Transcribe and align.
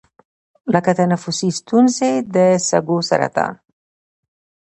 لـکه 0.73 0.91
تنفـسي 0.99 1.49
سـتونـزې، 1.57 2.11
د 2.33 2.35
سـږوسـرطـان، 2.67 3.53